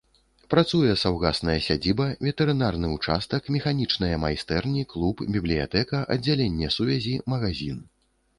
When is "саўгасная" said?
1.01-1.57